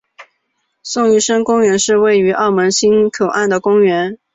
[0.81, 4.17] 宋玉生公园是位于澳门新口岸的公园。